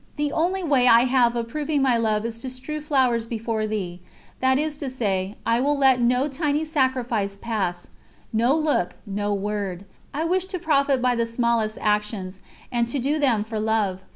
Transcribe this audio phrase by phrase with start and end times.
[0.15, 4.01] The only way I have of proving my love is to strew flowers before Thee
[4.39, 7.85] that is to say, I will let no tiny sacrifice pass,
[8.33, 9.85] no look, no word.
[10.11, 12.39] I wish to profit by the smallest actions,
[12.71, 14.01] and to do them for Love.